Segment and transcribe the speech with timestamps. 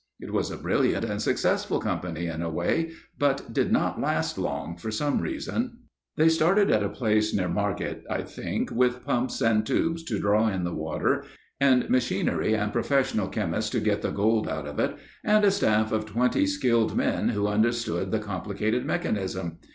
[0.19, 4.75] It was a brilliant and successful company in a way, but did not last long
[4.75, 5.77] for some reason.
[6.17, 10.47] They started at a place near Margate, I think, with pumps and tubes to draw
[10.47, 11.23] in the water,
[11.59, 15.91] and machinery and professional chemists to get the gold out of it, and a staff
[15.91, 19.59] of twenty skilled men, who understood the complicated mechanism.